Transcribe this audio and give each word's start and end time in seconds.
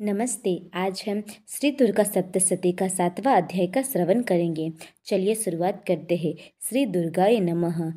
नमस्ते, 0.00 0.62
आज 0.74 1.04
हम 1.08 1.22
श्री 1.48 1.70
दुर्गा 1.70 2.02
सप्तशती 2.02 2.72
का 2.72 2.88
सातवां 2.88 3.42
अध्याय 3.42 3.66
का 3.66 3.82
श्रवण 3.82 4.22
करेंगे। 4.22 4.72
चलिए 5.04 5.34
शुरुआत 5.34 5.84
करते 5.88 6.16
हैं। 6.16 6.34
श्री 6.68 6.86
दुर्गाय 6.86 7.40
नमः। 7.40 7.92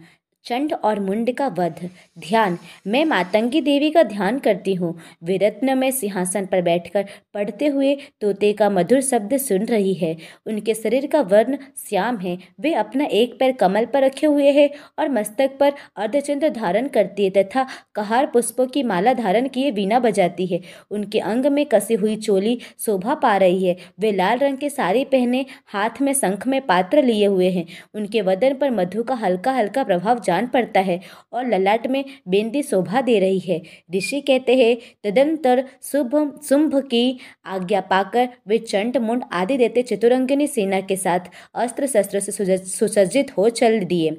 चंड 0.45 0.73
और 0.73 0.99
मुंड 0.99 1.31
का 1.33 1.47
वध। 1.47 1.79
ध्यान, 2.19 2.57
मैं 2.87 3.03
मातंगी 3.05 3.59
देवी 3.61 3.89
का 3.91 4.03
ध्यान 4.03 4.39
करती 4.39 4.73
हूँ। 4.73 4.93
वे 5.23 5.37
रत्न 5.37 5.77
में 5.77 5.89
सिंहासन 5.91 6.45
पर 6.45 6.61
बैठकर 6.61 7.05
पढ़ते 7.33 7.67
हुए 7.67 7.93
तोते 8.21 8.51
का 8.53 8.69
मधुर 8.69 9.01
शब्द 9.01 9.35
सुन 9.37 9.65
रही 9.65 9.93
है। 9.93 10.15
उनके 10.45 10.73
शरीर 10.73 11.05
का 11.07 11.21
वर्ण 11.21 11.57
श्याम 11.89 12.17
है। 12.17 12.37
वे 12.59 12.73
अपना 12.73 13.05
एक 13.11 13.37
पैर 13.39 13.51
कमल 13.51 13.85
पर 13.85 14.03
रखे 14.03 14.27
हुए 14.27 14.51
हैं 14.51 14.69
और 14.99 15.09
मस्तक 15.09 15.57
पर 15.59 15.73
अर्धचंद्र 15.97 16.49
धारण 16.49 16.87
करती 16.87 17.23
है 17.23 17.29
तथा 17.29 17.65
कहार 17.95 18.25
पुष्पों 18.25 18.67
की 18.67 18.83
माला 18.83 19.13
धारण 19.13 19.47
किए 19.47 19.71
वीणा 19.71 19.99
बजाती 19.99 20.45
है। 20.45 20.61
उनके 20.91 21.19
अंग 21.19 21.45
में 21.45 21.65
कसी 21.65 21.93
हुई 21.93 22.15
चोली 22.15 22.59
शोभा 22.79 23.15
पा 23.15 23.35
रही 23.37 23.65
है। 23.65 23.77
वे 23.99 24.11
लाल 24.11 24.39
रंग 24.39 24.57
के 24.57 24.69
साड़ी 24.69 25.05
पहने 25.05 25.45
हाथ 25.67 26.01
में 26.01 26.13
शंख 26.13 26.47
में 26.47 26.59
पात्र 26.61 27.03
लिए 27.03 27.25
हुए 27.25 27.49
हैं। 27.49 27.65
उनके 27.93 28.21
वदन 28.21 28.53
पर 28.53 28.71
मधु 28.71 29.03
का 29.03 29.15
हल्का 29.15 29.51
हल्का 29.51 29.83
प्रभाव 29.83 30.19
जान 30.31 30.47
पड़ता 30.47 30.79
है 30.81 30.99
और 31.33 31.47
ललाट 31.47 31.87
में 31.87 32.03
बेंदी 32.27 32.61
शोभा 32.63 33.01
दे 33.01 33.19
रही 33.19 33.39
है। 33.39 33.61
ऋषि 33.95 34.21
कहते 34.21 34.55
हैं, 34.55 34.75
तदंतर 35.03 35.63
शुभ, 35.83 36.15
शुंभ 36.49 36.75
की 36.85 37.19
आज्ञा 37.45 37.81
पाकर 37.89 38.29
वे 38.47 38.57
चंड 38.57 38.97
मुंड 38.97 39.23
आदि 39.33 39.57
देते 39.57 39.81
चतुरंगिनी 39.83 40.47
सेना 40.47 40.79
के 40.81 40.95
साथ 40.95 41.29
अस्त्र 41.55 41.87
शस्त्र 41.87 42.19
से 42.19 42.57
सुसज्जित 42.57 43.37
हो 43.37 43.49
चल 43.51 43.79
दिए। 43.85 44.11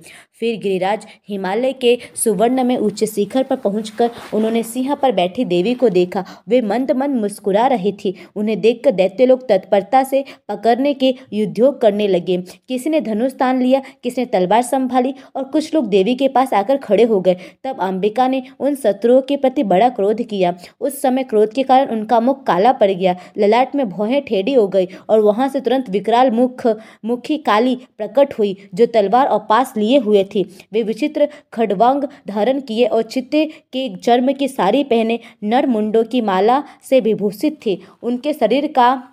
फिर 0.42 0.59
गिरिराज 0.59 1.05
हिमालय 1.28 1.73
के 1.73 1.98
सुवर्ण 2.14 2.62
में 2.64 2.77
ऊँचे 2.77 3.06
शिखर 3.06 3.42
पर 3.42 3.56
पहुंचकर 3.56 4.10
उन्होंने 4.34 4.62
सिंह 4.62 4.95
पर 4.95 5.12
बैठी 5.12 5.45
देवी 5.45 5.74
को 5.74 5.88
देखा। 5.88 6.24
वे 6.48 6.60
मंद 6.60 6.91
मंद 6.92 7.14
मुस्कुरा 7.16 7.66
रही 7.66 7.92
थी। 7.95 8.14
उन्हें 8.37 8.60
देखकर 8.60 8.91
दैत्य 8.91 9.27
लोग 9.27 9.47
तत्परता 9.48 10.02
से 10.05 10.24
पकड़ने 10.48 10.95
के 10.95 11.14
युद्योग 11.33 11.81
करने 11.81 12.08
लगे। 12.08 12.36
किसी 12.69 12.91
ने 12.91 13.00
धनुष 13.00 13.33
तान 13.33 13.61
लिया 13.62 13.83
किसी 14.03 14.20
ने 14.20 14.27
तलवार 14.27 14.62
संभाली 14.62 15.14
और 15.36 15.44
कुछ 15.44 15.75
लोग 15.75 15.86
देवी 15.89 16.14
के 16.14 16.28
पास 16.28 16.55
आकर 16.55 16.77
खड़े 16.78 17.05
हो 17.05 17.20
गए। 17.20 17.36
तब 17.64 17.81
अंबिका 17.81 18.27
ने 18.28 18.42
उन 18.61 18.75
शत्रुओं 18.75 19.20
के 19.22 19.36
प्रति 19.36 19.62
बड़ा 19.64 19.88
क्रोध 19.91 20.22
किया। 20.25 20.55
उस 20.81 21.00
समय 21.03 21.22
क्रोध 21.25 21.53
के 21.53 21.62
कारण 21.62 21.91
उनका 21.91 22.20
मुख 22.20 22.42
काला 22.47 22.72
पड़ 22.72 22.91
गया। 22.91 23.16
ललाट 23.38 23.77
में 23.77 23.88
भौहें 23.88 24.20
ठेडी 24.25 24.55
हो 24.55 24.66
गई 24.69 24.88
और 25.09 25.20
वहाँ 25.20 25.48
से 25.48 25.61
तुरंत 25.61 25.91
विकराल 25.91 26.31
मुख, 26.33 26.66
मुखी 27.05 27.38
काली 27.38 27.78
प्रकट 27.98 28.38
हुई, 28.38 28.56
जो 28.75 28.86
तलवार 28.88 29.27
और 29.27 29.47
पास 29.48 29.75
लिए 29.77 29.98
हुए 29.98 30.25
थी 30.25 30.31
वे 30.72 30.83
विचित्र 30.83 31.28
खडवांग 31.52 32.05
धारण 32.28 32.61
किए 32.61 32.86
और 32.86 33.02
चित्ते 33.02 33.44
के 33.72 33.97
चर्म 33.97 34.33
की 34.33 34.48
साड़ी 34.48 34.84
पहने 34.84 35.19
नर 35.42 35.66
मुंडों 35.66 36.05
की 36.05 36.20
माला 36.20 36.62
से 36.83 37.00
विभूषित 37.00 37.56
थी। 37.56 37.83
उनके 38.02 38.33
शरीर 38.33 38.66
का 38.66 39.11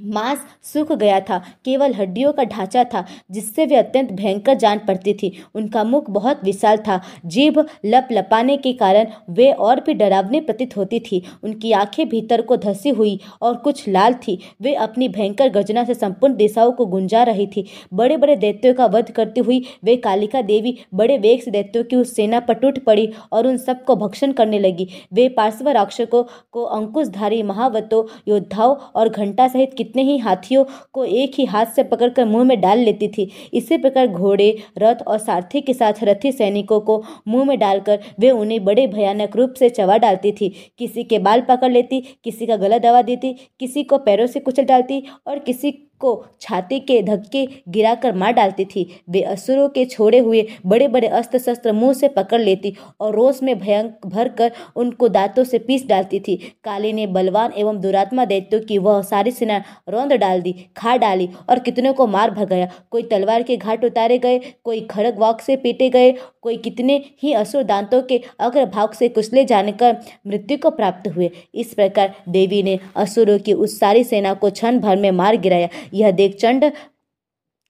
मांस 0.00 0.38
सूख 0.62 0.92
गया 0.92 1.20
था, 1.20 1.38
केवल 1.64 1.94
हड्डियों 1.94 2.32
का 2.32 2.44
ढांचा 2.44 2.84
था, 2.84 3.04
जिससे 3.30 3.66
वे 3.66 3.76
अत्यंत 3.76 4.12
भयंकर 4.12 4.54
जान 4.54 4.78
पड़ती 4.78 5.14
थी। 5.14 5.32
उनका 5.54 5.84
मुख 5.84 6.10
बहुत 6.10 6.44
विशाल 6.44 6.76
था, 6.76 7.00
जीभ 7.26 7.58
लप 7.84 8.08
लपाने 8.12 8.56
के 8.56 8.72
कारण 8.72 9.06
वे 9.30 9.50
और 9.52 9.80
भी 9.80 9.94
डरावने 9.94 10.40
प्रतीत 10.40 10.76
होती 10.76 11.00
थी। 11.00 11.22
उनकी 11.42 11.72
आँखें 11.72 12.08
भीतर 12.08 12.42
को 12.42 12.56
धसी 12.56 12.90
हुई 12.90 13.18
और 13.42 13.54
कुछ 13.56 13.88
लाल 13.88 14.14
थी। 14.14 14.38
वे 14.62 14.74
अपनी 14.74 15.08
भयंकर 15.08 15.48
गर्जना 15.48 15.84
से 15.84 15.94
संपूर्ण 15.94 16.34
दिशाओं 16.34 16.72
को 16.72 16.86
गुंजा 16.86 17.22
रही 17.22 17.46
थी। 17.46 17.64
बड़े 17.94 18.16
बड़े 18.16 18.36
दैत्यों 18.36 18.74
का 18.74 18.86
वध 18.86 19.10
करती 19.10 19.40
हुई 19.40 19.62
वे 19.84 19.96
कालिका 19.96 20.42
देवी, 20.42 20.78
बड़े 20.94 21.18
वेग 21.18 21.42
से 21.42 21.50
दैत्यों 21.50 21.84
की 21.84 21.96
उस 21.96 22.14
सेना 22.16 22.40
पर 22.40 22.54
टूट 22.54 22.78
पड़ी 22.84 23.08
और 23.32 23.46
उन 23.46 23.56
सबको 23.56 23.96
भक्षण 23.96 24.32
करने 24.32 24.58
लगी। 24.58 24.88
वे 25.12 25.28
पार्श्व 25.28 25.68
राक्षकों 25.68 26.24
को 26.52 26.64
अंकुशधारी 26.64 27.42
महावतों, 27.42 28.04
योद्धाओं 28.28 28.76
और 28.94 29.08
घंटा 29.08 29.48
सहित 29.48 29.74
कितने 29.84 30.02
ही 30.02 30.16
हाथियों 30.18 30.64
को 30.92 31.04
एक 31.04 31.32
ही 31.38 31.44
हाथ 31.44 31.66
से 31.66 31.82
पकड़कर 31.82 32.24
मुँह 32.24 32.44
में 32.44 32.60
डाल 32.60 32.78
लेती 32.78 33.08
थी। 33.08 33.30
इसी 33.54 33.76
प्रकार 33.76 34.06
घोड़े, 34.06 34.56
रथ 34.78 35.02
और 35.06 35.18
सारथी 35.18 35.60
के 35.60 35.74
साथ 35.74 36.02
रथी 36.02 36.32
सैनिकों 36.32 36.80
को 36.80 37.02
मुँह 37.28 37.44
में 37.44 37.58
डालकर 37.58 37.98
वे 38.20 38.30
उन्हें 38.30 38.64
बड़े 38.64 38.86
भयानक 38.86 39.36
रूप 39.36 39.54
से 39.54 39.68
चवा 39.70 39.96
डालती 39.96 40.32
थी। 40.32 40.48
किसी 40.78 41.04
के 41.04 41.18
बाल 41.18 41.40
पकड़ 41.40 41.72
लेती, 41.72 42.00
किसी 42.24 42.46
का 42.46 42.56
गला 42.56 42.78
दबा 42.78 43.02
देती, 43.02 43.32
किसी 43.60 43.82
को 43.82 43.98
पैरों 43.98 44.26
से 44.26 44.40
कुचल 44.40 44.64
डालती 44.64 45.02
और 45.26 45.38
किसी 45.38 45.70
को 46.04 46.14
छाती 46.40 46.78
के 46.82 47.00
धक्के 47.02 47.46
गिराकर 47.68 48.14
मार 48.14 48.32
डालती 48.32 48.64
थी। 48.66 48.86
वे 49.10 49.20
असुरों 49.24 49.68
के 49.68 49.84
छोड़े 49.86 50.18
हुए 50.20 50.46
बड़े 50.66 50.88
बड़े 50.88 51.08
अस्त्र 51.08 51.38
शस्त्र 51.40 51.72
मुँह 51.74 51.92
से 51.94 52.08
पकड़ 52.10 52.40
लेती 52.40 52.74
और 53.00 53.14
रोष 53.14 53.42
में 53.42 53.58
भयंकर 53.58 54.08
भर 54.08 54.28
कर 54.30 54.52
उनको 54.76 55.08
दांतों 55.10 55.44
से 55.44 55.58
पीस 55.60 55.86
डालती 55.88 56.20
थी। 56.20 56.36
काली 56.64 56.92
ने 56.92 57.06
बलवान 57.08 57.52
एवं 57.56 57.80
दुरात्मा 57.80 58.24
दैत्यों 58.24 58.60
की 58.60 58.78
वह 58.80 59.00
सारी 59.04 59.30
सेना 59.32 59.62
रौंद 59.88 60.12
डाल 60.14 60.40
दी, 60.40 60.52
खा 60.76 60.96
डाली 60.96 61.28
और 61.50 61.58
कितने 61.60 61.92
को 61.92 62.06
मार 62.06 62.30
भर 62.30 62.44
गया 62.46 62.68
कोई 62.90 63.02
तलवार 63.04 63.42
के 63.42 63.56
घाट 63.56 63.84
उतारे 63.84 64.18
गए, 64.18 64.38
कोई 64.64 64.80
खड़ग 64.82 65.18
वाक 65.18 65.40
से 65.40 65.56
पीटे 65.56 65.88
गए, 65.90 66.12
कोई 66.42 66.56
कितने 66.58 67.02
ही 67.22 67.32
असुर 67.34 67.62
दांतों 67.62 68.00
के 68.02 68.20
अग्रभाग 68.40 68.92
से 68.92 69.08
कुचले 69.08 69.44
जाने 69.44 69.72
कर 69.72 69.96
मृत्यु 70.26 70.58
को 70.58 70.70
प्राप्त 70.70 71.08
हुए। 71.08 71.30
इस 71.54 71.72
प्रकार 71.74 72.14
देवी 72.28 72.62
ने 72.62 72.78
असुरों 72.96 73.38
की 73.38 73.52
उस 73.54 73.78
सारी 73.80 74.04
सेना 74.04 74.34
को 74.34 74.50
क्षण 74.50 74.78
भर 74.80 74.96
में 74.96 75.10
मार 75.12 75.36
गिराया। 75.36 75.68
यह 75.94 76.10
देख 76.10 76.36
चंड 76.36 76.64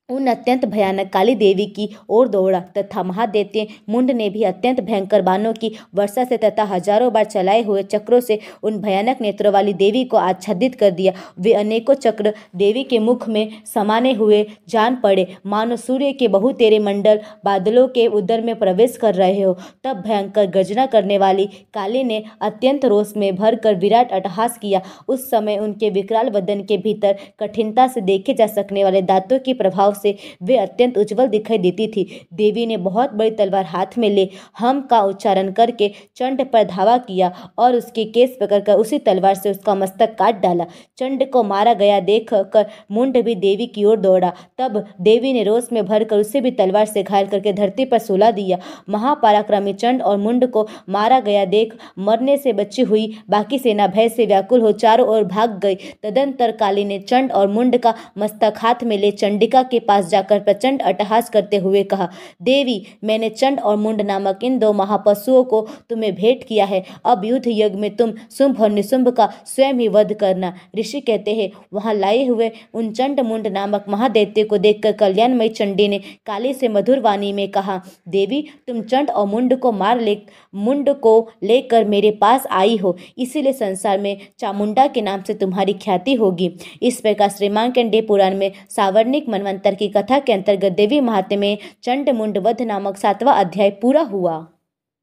उन 0.08 0.26
अत्यंत 0.26 0.64
भयानक 0.64 1.08
काली 1.12 1.34
देवी 1.34 1.64
की 1.66 1.88
ओर 2.08 2.28
दौड़ा 2.28 2.58
तथा 2.72 3.02
महादेत्य 3.02 3.66
मुंड 3.88 4.10
ने 4.10 4.28
भी 4.30 4.42
अत्यंत 4.44 4.80
भयंकर 4.80 5.22
बाणों 5.22 5.52
की 5.52 5.70
वर्षा 5.94 6.24
से 6.24 6.36
तथा 6.36 6.64
हज़ारों 6.64 7.12
बार 7.12 7.24
चलाए 7.24 7.62
हुए 7.62 7.82
चक्रों 7.84 8.18
से 8.20 8.38
उन 8.62 8.78
भयानक 8.78 9.20
नेत्रों 9.20 9.52
वाली 9.52 9.72
देवी 9.74 10.04
को 10.04 10.16
आच्छादित 10.16 10.74
कर 10.74 10.90
दिया। 10.90 11.12
वे 11.38 11.52
अनेकों 11.52 11.94
चक्र 11.96 12.32
देवी 12.56 12.82
के 12.84 12.98
मुख 12.98 13.28
में 13.28 13.62
समाने 13.66 14.12
हुए 14.12 14.44
जान 14.68 14.96
पड़े। 14.96 15.26
मानो 15.46 15.76
सूर्य 15.76 16.12
के 16.12 16.28
बहुतेरे 16.28 16.78
मंडल 16.80 17.20
बादलों 17.44 17.86
के 17.88 18.06
उदर 18.08 18.42
में 18.42 18.54
प्रवेश 18.58 18.96
कर 18.96 19.14
रहे 19.14 19.40
हो, 19.40 19.56
तब 19.84 20.02
भयंकर 20.02 20.46
गर्जना 20.48 20.86
करने 20.86 21.18
वाली 21.18 21.46
काली 21.74 22.04
ने 22.04 22.22
अत्यंत 22.42 22.84
रोष 22.84 23.16
में 23.16 23.34
भर 23.36 23.56
कर 23.56 23.74
विराट 23.76 24.12
अटहास 24.12 24.58
किया। 24.58 24.82
उस 25.08 25.28
समय 25.30 25.58
उनके 25.58 25.90
विकराल 25.90 26.30
वदन 26.30 26.62
के 26.62 26.78
भीतर 26.78 27.18
कठिनता 27.40 27.88
से 27.88 28.00
देखे 28.02 28.34
जा 28.34 28.46
सकने 28.52 28.84
वाले 28.84 29.02
दांतों 29.04 29.38
के 29.38 29.54
प्रभाव 29.54 29.92
से 29.94 30.16
वे 30.42 30.56
अत्यंत 30.56 30.98
उज्जवल 30.98 31.28
दिखाई 31.28 31.58
देती 31.58 31.86
थी। 31.86 32.04
देवी 32.34 32.66
ने 32.66 32.76
बहुत 32.78 33.12
बड़ी 33.12 33.30
तलवार 33.32 33.64
हाथ 33.66 33.98
में 33.98 34.08
ले, 34.10 34.28
हम 34.58 34.80
का 34.80 35.00
उच्चारण 35.02 35.50
करके 35.52 35.90
चंड 36.16 36.44
पर 36.44 36.64
धावा 36.64 36.96
किया 36.98 37.32
और 37.58 37.74
उसके 37.74 38.04
केस 38.06 38.36
पकड़कर 38.40 38.74
उसी 38.74 38.98
तलवार 39.00 39.34
से 39.34 39.50
उसका 39.50 39.74
मस्तक 39.74 40.14
काट 40.18 40.40
डाला। 40.40 40.66
चंड 40.98 41.28
को 41.30 41.42
मारा 41.44 41.74
गया 41.74 42.00
देख 42.02 42.32
कर 42.32 42.66
मुंड 42.90 43.22
भी 43.24 43.34
देवी 43.36 43.66
की 43.66 43.84
ओर 43.84 43.96
दौड़ा। 43.98 44.32
तब 44.58 44.82
देवी 45.00 45.32
ने 45.32 45.42
रोष 45.42 45.64
में 45.72 45.84
भरकर 45.86 46.18
उसे 46.18 46.40
भी 46.40 46.50
तलवार 46.52 46.86
से 46.86 47.02
घायल 47.02 47.26
करके 47.26 47.52
धरती 47.52 47.84
पर 47.84 47.98
सुला 48.00 48.30
दिया। 48.30 48.58
महापराक्रमी 48.88 49.72
चंड 49.74 50.02
और 50.02 50.16
मुंड 50.18 50.46
को 50.50 50.66
मारा 50.88 51.20
गया 51.20 51.44
देख 51.46 51.74
मरने 51.98 52.36
से 52.36 52.52
बची 52.52 52.82
हुई 52.82 53.06
बाकी 53.30 53.58
सेना 53.58 53.86
भय 53.86 54.08
से 54.08 54.26
व्याकुल 54.26 54.60
हो 54.60 54.72
चारों 54.74 55.06
ओर 55.08 55.24
भाग 55.24 55.58
गई। 55.58 55.74
तदंतर 56.02 56.52
काली 56.52 56.84
ने 56.84 56.98
चंड 57.00 57.32
और 57.32 57.48
मुंड 57.48 57.76
का 57.78 57.94
मस्तक 58.18 58.54
हाथ 58.58 58.84
में 58.84 58.96
ले 58.98 59.10
चंडिका 59.12 59.62
के 59.62 59.80
पास 59.86 60.08
जाकर 60.08 60.40
प्रचंड 60.40 60.82
अटहास 60.82 61.30
करते 61.30 61.56
हुए 61.56 61.82
कहा, 61.84 62.08
देवी, 62.42 62.80
मैंने 63.04 63.28
चंड 63.30 63.60
और 63.60 63.76
मुंड 63.76 64.00
नामक 64.00 64.44
इन 64.44 64.58
दो 64.58 64.72
महापशुओं 64.72 65.42
को 65.44 65.60
तुम्हें 65.90 66.14
भेंट 66.14 66.44
किया 66.44 66.64
है। 66.64 66.82
अब 67.04 67.24
युद्ध 67.24 67.44
यज्ञ 67.48 67.78
में 67.78 67.94
तुम 67.96 68.12
शुंभ 68.38 68.60
और 68.60 68.70
निशुंभ 68.70 69.08
का 69.08 69.28
स्वयं 69.46 69.74
ही 69.74 69.88
वध 69.88 70.12
करना। 70.14 70.52
ऋषि 70.78 71.00
कहते 71.00 71.34
हैं, 71.34 71.50
वहाँ 71.72 71.94
लाए 71.94 72.24
हुए 72.26 72.50
उन 72.74 72.90
चंड 72.92 73.20
मुंड 73.20 73.46
नामक 73.46 73.84
महादैत्य 73.88 74.44
को 74.44 74.58
देखकर 74.58 74.92
कल्याणमय 74.92 75.48
चंडी 75.48 75.88
ने 75.88 75.98
काली 76.26 76.52
से 76.54 76.68
मधुर 76.68 77.00
वाणी 77.00 77.32
में 77.32 77.48
कहा, 77.50 77.80
देवी, 78.08 78.42
तुम 78.66 78.80
चंड 78.82 79.10
और 79.10 79.26
मुंड 79.26 79.58
को 79.58 79.72
मार 79.72 80.00
ले, 80.00 80.16
मुंड 80.54 80.88
को 80.94 81.14
लेकर 81.42 81.84
मेरे 81.84 82.10
पास 82.10 82.46
आई 82.50 82.76
हो। 82.76 82.96
इसीलिए 83.18 83.52
संसार 83.52 83.98
में 83.98 84.16
चामुंडा 84.38 84.86
के 84.86 85.02
नाम 85.02 85.22
से 85.22 85.34
तुम्हारी 85.34 85.72
ख्याति 85.74 86.14
होगी। 86.14 86.50
इस 86.82 87.00
प्रकार 87.00 87.28
श्रीमान 87.28 87.70
कंडे 87.70 88.00
पुराण 88.00 88.36
में 88.36 88.50
सावर्णिक 88.70 89.28
मनवंतर 89.28 89.73
की 89.74 89.88
कथा 89.88 90.18
के 90.18 90.32
अंतर्गत 90.32 90.72
देवी 90.72 91.00
महात्म्य 91.00 91.36
में 91.36 91.58
चंड 91.82 92.10
मुंड 92.10 92.38
वध 92.38 92.62
नामक 92.62 92.96
सातवां 92.96 93.34
अध्याय 93.34 93.70
पूरा 93.70 94.02
हुआ। 94.02 94.46